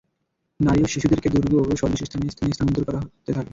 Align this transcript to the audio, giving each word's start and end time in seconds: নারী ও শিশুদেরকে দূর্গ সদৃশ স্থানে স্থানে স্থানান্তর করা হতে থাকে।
নারী 0.59 0.81
ও 0.81 0.87
শিশুদেরকে 0.87 1.27
দূর্গ 1.33 1.51
সদৃশ 1.81 2.01
স্থানে 2.03 2.25
স্থানে 2.29 2.51
স্থানান্তর 2.53 2.87
করা 2.87 2.99
হতে 3.03 3.31
থাকে। 3.33 3.49